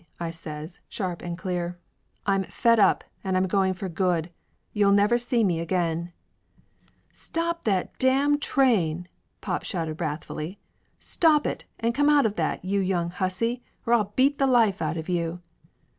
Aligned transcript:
I 0.19 0.31
says, 0.31 0.79
sharp 0.89 1.21
and 1.21 1.37
clear. 1.37 1.77
"I'm 2.25 2.43
fed 2.45 2.79
up, 2.79 3.03
and 3.23 3.37
I'm 3.37 3.45
going 3.47 3.75
for 3.75 3.87
good! 3.87 4.31
You'll 4.73 4.93
never 4.93 5.19
see 5.19 5.43
me 5.43 5.59
again!" 5.59 6.11
"Stop 7.13 7.65
that 7.65 7.95
damn 7.99 8.39
train!" 8.39 9.07
pop 9.41 9.61
shouted 9.63 10.01
wrathfully. 10.01 10.57
"Stop 10.97 11.45
it 11.45 11.65
and 11.79 11.93
come 11.93 12.09
out 12.09 12.25
of 12.25 12.35
that, 12.37 12.65
you 12.65 12.79
young 12.79 13.11
hussy, 13.11 13.61
or 13.85 13.93
I'll 13.93 14.11
beat 14.15 14.39
the 14.39 14.47
life 14.47 14.81
out 14.81 14.97
of 14.97 15.07
you!" 15.07 15.39